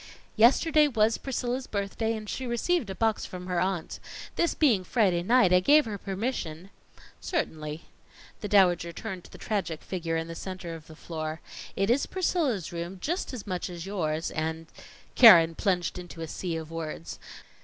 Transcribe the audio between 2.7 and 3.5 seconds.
a box from